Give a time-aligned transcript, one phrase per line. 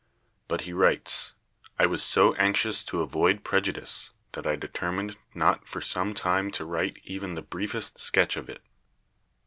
[0.47, 1.33] But he writes,
[1.77, 6.65] "I was so anxious to avoid prejudice that I determined not for some time to
[6.65, 8.63] write even the briefest sketch of it.